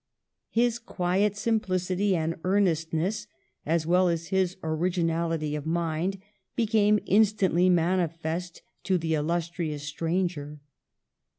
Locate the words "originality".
4.63-5.53